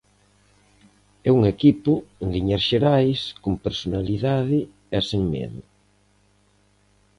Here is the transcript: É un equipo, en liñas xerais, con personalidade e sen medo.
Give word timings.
É 1.27 1.29
un 1.37 1.41
equipo, 1.53 1.91
en 2.21 2.27
liñas 2.35 2.63
xerais, 2.69 3.19
con 3.43 3.53
personalidade 3.65 4.59
e 4.97 4.99
sen 5.09 5.21
medo. 5.33 5.61